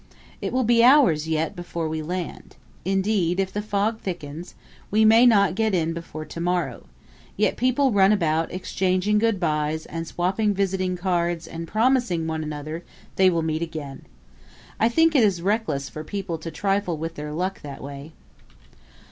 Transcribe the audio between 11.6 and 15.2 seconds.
promising one another they will meet again. I think